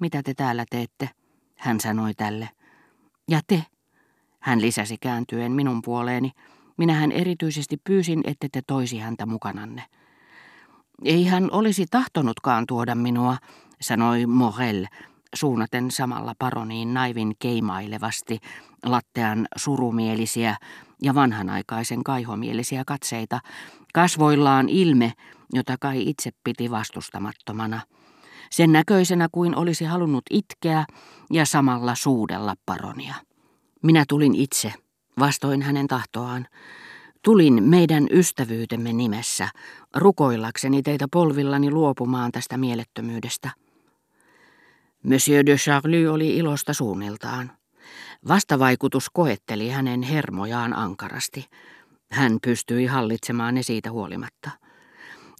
[0.00, 1.10] mitä te täällä teette,
[1.56, 2.48] hän sanoi tälle.
[3.28, 3.64] Ja te,
[4.40, 6.32] hän lisäsi kääntyen minun puoleeni.
[6.76, 9.84] Minähän erityisesti pyysin, että te toisi häntä mukananne.
[11.04, 13.36] Ei hän olisi tahtonutkaan tuoda minua,
[13.80, 14.86] sanoi Morel,
[15.34, 18.38] suunnaten samalla paroniin naivin keimailevasti
[18.84, 20.56] lattean surumielisiä
[21.02, 23.40] ja vanhanaikaisen kaihomielisiä katseita,
[23.94, 25.12] kasvoillaan ilme,
[25.52, 27.80] jota kai itse piti vastustamattomana.
[28.50, 30.84] Sen näköisenä kuin olisi halunnut itkeä
[31.32, 33.14] ja samalla suudella paronia.
[33.82, 34.74] Minä tulin itse,
[35.18, 36.46] vastoin hänen tahtoaan.
[37.22, 39.48] Tulin meidän ystävyytemme nimessä,
[39.96, 43.50] rukoillakseni teitä polvillani luopumaan tästä mielettömyydestä.
[45.02, 47.52] Monsieur de Charlie oli ilosta suunniltaan.
[48.28, 51.46] Vastavaikutus koetteli hänen hermojaan ankarasti.
[52.10, 54.50] Hän pystyi hallitsemaan ne siitä huolimatta.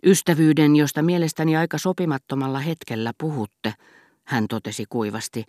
[0.06, 3.74] Ystävyyden, josta mielestäni aika sopimattomalla hetkellä puhutte,
[4.24, 5.44] hän totesi kuivasti,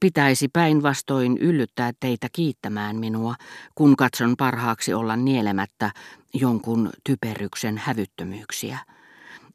[0.00, 3.34] pitäisi päinvastoin yllyttää teitä kiittämään minua,
[3.74, 5.90] kun katson parhaaksi olla nielemättä
[6.34, 8.78] jonkun typeryksen hävyttömyyksiä.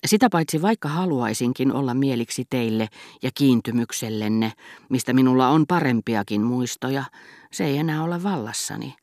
[0.05, 2.87] Sitä paitsi vaikka haluaisinkin olla mieliksi teille
[3.23, 4.53] ja kiintymyksellenne,
[4.89, 7.03] mistä minulla on parempiakin muistoja,
[7.51, 8.95] se ei enää ole vallassani.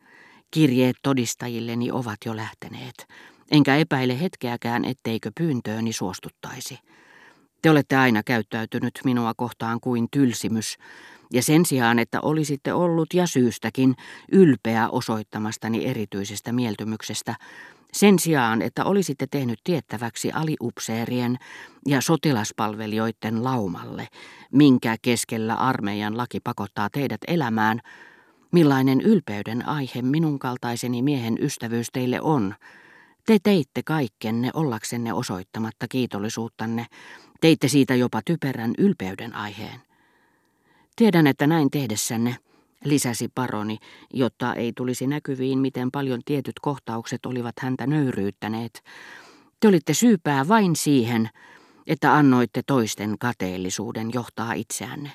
[0.50, 3.06] Kirjeet todistajilleni ovat jo lähteneet,
[3.50, 6.78] enkä epäile hetkeäkään, etteikö pyyntööni suostuttaisi.
[7.62, 10.76] Te olette aina käyttäytynyt minua kohtaan kuin tylsimys,
[11.32, 13.94] ja sen sijaan, että olisitte ollut ja syystäkin
[14.32, 17.34] ylpeä osoittamastani erityisestä mieltymyksestä,
[17.92, 21.36] sen sijaan, että olisitte tehnyt tiettäväksi aliupseerien
[21.86, 24.08] ja sotilaspalvelijoiden laumalle,
[24.52, 27.80] minkä keskellä armeijan laki pakottaa teidät elämään,
[28.52, 32.54] millainen ylpeyden aihe minun kaltaiseni miehen ystävyys teille on.
[33.26, 36.86] Te teitte kaikkenne ollaksenne osoittamatta kiitollisuuttanne,
[37.40, 39.80] teitte siitä jopa typerän ylpeyden aiheen.
[40.96, 42.36] Tiedän, että näin tehdessänne
[42.84, 43.78] lisäsi paroni,
[44.12, 48.82] jotta ei tulisi näkyviin, miten paljon tietyt kohtaukset olivat häntä nöyryyttäneet.
[49.60, 51.30] Te olitte syypää vain siihen,
[51.86, 55.10] että annoitte toisten kateellisuuden johtaa itseänne.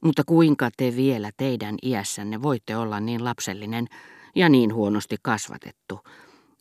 [0.00, 3.86] Mutta kuinka te vielä teidän iässänne voitte olla niin lapsellinen
[4.34, 6.00] ja niin huonosti kasvatettu,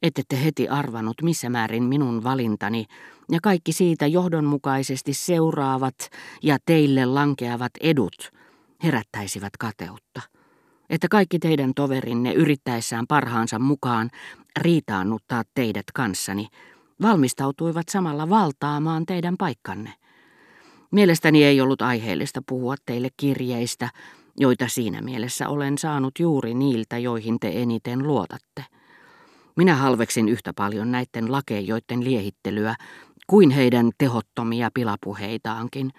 [0.02, 2.86] ette te heti arvanut missä määrin minun valintani
[3.32, 5.96] ja kaikki siitä johdonmukaisesti seuraavat
[6.44, 8.16] ja teille lankeavat edut–
[8.84, 10.22] herättäisivät kateutta.
[10.90, 14.10] Että kaikki teidän toverinne yrittäessään parhaansa mukaan
[14.60, 16.48] riitaannuttaa teidät kanssani,
[17.02, 19.94] valmistautuivat samalla valtaamaan teidän paikkanne.
[20.92, 23.90] Mielestäni ei ollut aiheellista puhua teille kirjeistä,
[24.38, 28.66] joita siinä mielessä olen saanut juuri niiltä, joihin te eniten luotatte.
[29.60, 32.76] Minä halveksin yhtä paljon näiden lakeijoiden liehittelyä
[33.28, 35.92] kuin heidän tehottomia pilapuheitaankin,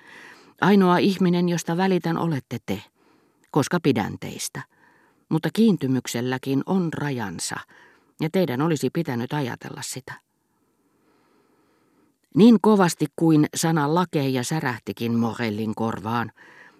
[0.60, 2.82] Ainoa ihminen, josta välitän, olette te,
[3.50, 4.62] koska pidän teistä.
[5.28, 7.56] Mutta kiintymykselläkin on rajansa,
[8.20, 10.12] ja teidän olisi pitänyt ajatella sitä.
[12.34, 16.32] Niin kovasti kuin sana lakeja särähtikin Morellin korvaan,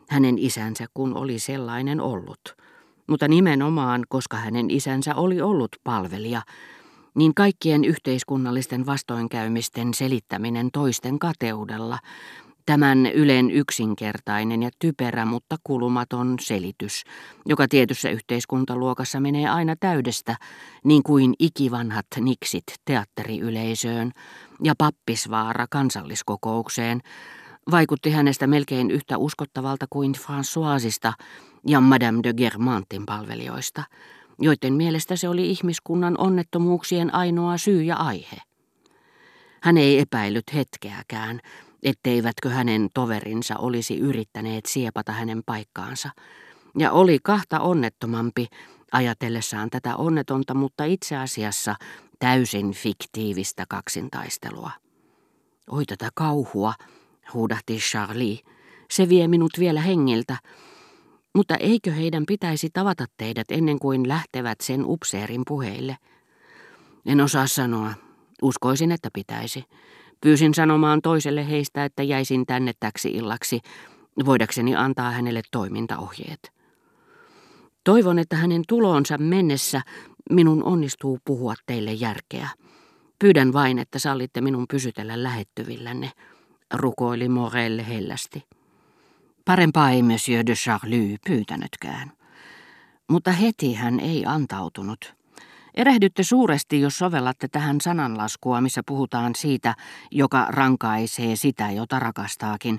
[0.09, 2.57] hänen isänsä kun oli sellainen ollut,
[3.11, 6.43] mutta nimenomaan, koska hänen isänsä oli ollut palvelija,
[7.15, 11.99] niin kaikkien yhteiskunnallisten vastoinkäymisten selittäminen toisten kateudella
[12.67, 17.03] Tämän Ylen yksinkertainen ja typerä, mutta kulumaton selitys,
[17.47, 20.37] joka tietyssä yhteiskuntaluokassa menee aina täydestä,
[20.85, 24.13] niin kuin ikivanhat niksit teatteriyleisöön
[24.65, 27.01] ja pappisvaara kansalliskokoukseen,
[27.71, 31.13] vaikutti hänestä melkein yhtä uskottavalta kuin Françoisista
[31.67, 33.83] ja Madame de Germantin palvelijoista,
[34.39, 38.37] joiden mielestä se oli ihmiskunnan onnettomuuksien ainoa syy ja aihe.
[39.63, 41.41] Hän ei epäillyt hetkeäkään,
[41.83, 46.11] etteivätkö hänen toverinsa olisi yrittäneet siepata hänen paikkaansa,
[46.79, 48.47] ja oli kahta onnettomampi
[48.93, 51.77] ajatellessaan tätä onnetonta, mutta itse asiassa
[52.19, 54.71] täysin fiktiivistä kaksintaistelua.
[55.71, 56.75] Oi tätä kauhua,
[57.35, 58.39] huudahti Charlie.
[58.91, 60.37] Se vie minut vielä hengiltä.
[61.35, 65.97] Mutta eikö heidän pitäisi tavata teidät ennen kuin lähtevät sen upseerin puheille?
[67.07, 67.95] En osaa sanoa.
[68.43, 69.65] Uskoisin, että pitäisi.
[70.21, 73.61] Pyysin sanomaan toiselle heistä, että jäisin tänne täksi illaksi,
[74.25, 76.53] voidakseni antaa hänelle toimintaohjeet.
[77.85, 79.83] Toivon, että hänen tulonsa mennessä
[80.31, 82.49] minun onnistuu puhua teille järkeä.
[83.19, 86.11] Pyydän vain, että sallitte minun pysytellä lähettyvillänne,
[86.75, 88.45] rukoili Morelle hellästi.
[89.51, 92.13] Parempaa ei Monsieur de Charlie pyytänytkään.
[93.09, 95.15] Mutta heti hän ei antautunut.
[95.75, 99.75] Erehdytte suuresti, jos sovellatte tähän sananlaskua, missä puhutaan siitä,
[100.11, 102.79] joka rankaisee sitä, jota rakastaakin,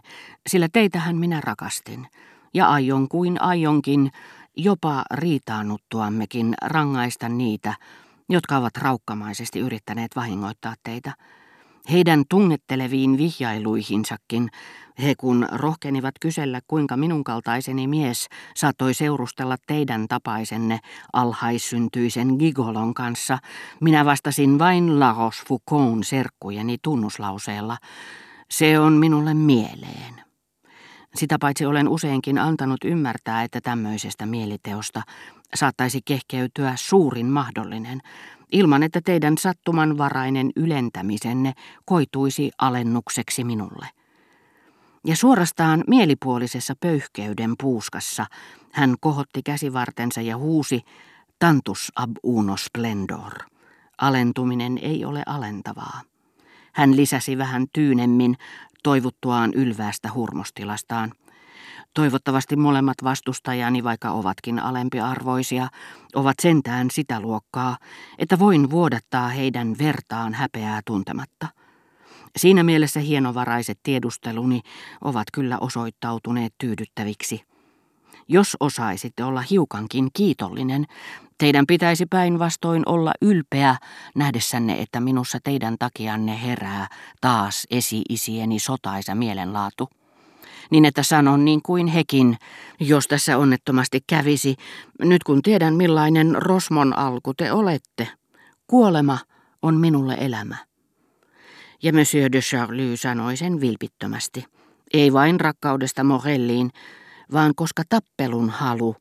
[0.50, 2.08] sillä teitähän minä rakastin.
[2.54, 4.12] Ja aion kuin aionkin,
[4.58, 7.74] jopa riitaannuttuammekin rangaista niitä,
[8.30, 11.14] jotka ovat raukkamaisesti yrittäneet vahingoittaa teitä.
[11.90, 14.50] Heidän tunnetteleviin vihjailuihinsakin
[15.02, 20.80] he kun rohkenivat kysellä, kuinka minun kaltaiseni mies saattoi seurustella teidän tapaisenne
[21.14, 23.38] alhaissyntyisen gigolon kanssa,
[23.82, 27.78] minä vastasin vain Lagos Foucaultin serkkujeni tunnuslauseella.
[28.50, 30.22] Se on minulle mieleen.
[31.16, 35.02] Sitä paitsi olen useinkin antanut ymmärtää, että tämmöisestä mieliteosta
[35.56, 38.02] saattaisi kehkeytyä suurin mahdollinen,
[38.52, 41.54] ilman että teidän sattumanvarainen ylentämisenne
[41.86, 43.88] koituisi alennukseksi minulle.
[45.06, 48.26] Ja suorastaan mielipuolisessa pöyhkeyden puuskassa
[48.72, 50.82] hän kohotti käsivartensa ja huusi
[51.40, 53.34] tantus ab uno splendor.
[53.98, 56.02] Alentuminen ei ole alentavaa.
[56.74, 58.38] Hän lisäsi vähän tyynemmin
[58.84, 61.12] toivuttuaan ylväästä hurmostilastaan.
[61.94, 65.68] Toivottavasti molemmat vastustajani, vaikka ovatkin alempiarvoisia,
[66.16, 67.78] ovat sentään sitä luokkaa,
[68.20, 71.48] että voin vuodattaa heidän vertaan häpeää tuntematta.
[72.38, 74.62] Siinä mielessä hienovaraiset tiedusteluni
[75.02, 77.42] ovat kyllä osoittautuneet tyydyttäviksi.
[78.28, 80.86] Jos osaisitte olla hiukankin kiitollinen,
[81.38, 83.76] teidän pitäisi päinvastoin olla ylpeä
[84.16, 86.88] nähdessänne, että minussa teidän takianne herää
[87.22, 89.90] taas esi-isieni sotaisa mielenlaatu.
[90.72, 92.38] Niin että sanon niin kuin hekin,
[92.80, 94.56] jos tässä onnettomasti kävisi,
[95.00, 98.08] nyt kun tiedän millainen rosmon alku te olette.
[98.68, 99.18] Kuolema
[99.62, 100.56] on minulle elämä.
[101.84, 104.46] Ja Monsieur de Charlie sanoi sen vilpittömästi.
[104.94, 106.72] Ei vain rakkaudesta Morelliin,
[107.34, 108.96] vaan koska tappelun halu,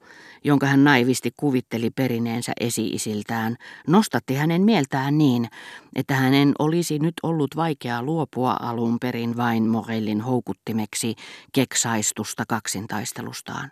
[0.45, 3.57] jonka hän naivisti kuvitteli perineensä esi-isiltään,
[3.87, 5.49] nostatti hänen mieltään niin,
[5.97, 11.15] että hänen olisi nyt ollut vaikea luopua alun perin vain Morellin houkuttimeksi
[11.53, 13.71] keksaistusta kaksintaistelustaan.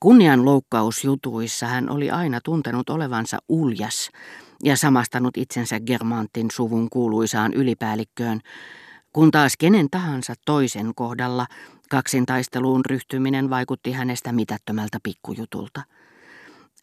[0.00, 4.10] Kunnian loukkausjutuissa hän oli aina tuntenut olevansa uljas
[4.64, 8.40] ja samastanut itsensä Germantin suvun kuuluisaan ylipäällikköön,
[9.16, 11.46] kun taas kenen tahansa toisen kohdalla
[11.90, 15.82] kaksintaisteluun ryhtyminen vaikutti hänestä mitättömältä pikkujutulta.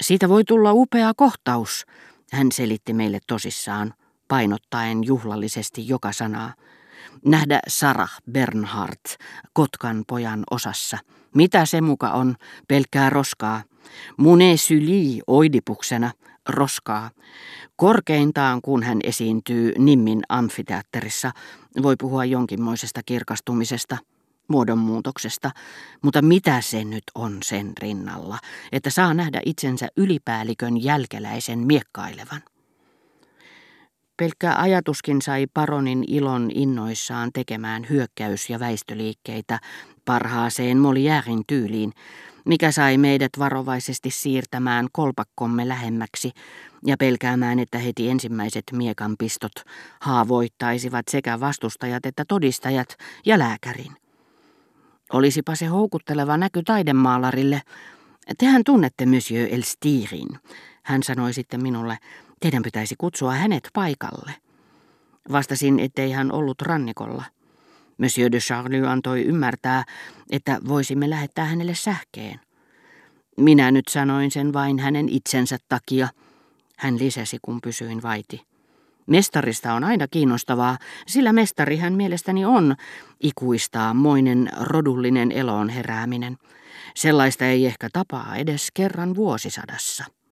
[0.01, 1.85] Siitä voi tulla upea kohtaus,
[2.31, 3.93] hän selitti meille tosissaan,
[4.27, 6.53] painottaen juhlallisesti joka sanaa.
[7.25, 9.05] Nähdä Sarah Bernhardt,
[9.53, 10.97] Kotkan pojan osassa.
[11.35, 12.35] Mitä se muka on?
[12.67, 13.63] Pelkkää roskaa.
[14.17, 16.11] Mune syli oidipuksena,
[16.49, 17.11] roskaa.
[17.75, 21.31] Korkeintaan, kun hän esiintyy Nimmin amfiteatterissa,
[21.81, 23.97] voi puhua jonkinmoisesta kirkastumisesta,
[24.47, 25.51] muodonmuutoksesta,
[26.01, 28.39] mutta mitä se nyt on sen rinnalla,
[28.71, 32.41] että saa nähdä itsensä ylipäällikön jälkeläisen miekkailevan?
[34.17, 39.59] Pelkkä ajatuskin sai paronin ilon innoissaan tekemään hyökkäys- ja väistöliikkeitä
[40.05, 41.93] parhaaseen Moliärin tyyliin,
[42.45, 46.31] mikä sai meidät varovaisesti siirtämään kolpakkomme lähemmäksi
[46.85, 49.51] ja pelkäämään, että heti ensimmäiset miekanpistot
[49.99, 53.91] haavoittaisivat sekä vastustajat että todistajat ja lääkärin.
[55.13, 57.61] Olisipa se houkutteleva näky taidemaalarille.
[58.37, 60.39] Tehän tunnette Monsieur Elstirin.
[60.83, 61.97] Hän sanoi sitten minulle,
[62.39, 64.31] teidän pitäisi kutsua hänet paikalle.
[65.31, 67.23] Vastasin, ettei hän ollut rannikolla.
[67.97, 69.83] Monsieur de Charlie antoi ymmärtää,
[70.31, 72.39] että voisimme lähettää hänelle sähkeen.
[73.37, 76.07] Minä nyt sanoin sen vain hänen itsensä takia,
[76.77, 78.41] hän lisäsi, kun pysyin vaiti.
[79.07, 82.75] Mestarista on aina kiinnostavaa, sillä mestari hän mielestäni on
[83.19, 86.37] ikuistaa moinen rodullinen eloon herääminen.
[86.95, 90.05] Sellaista ei ehkä tapaa edes kerran vuosisadassa.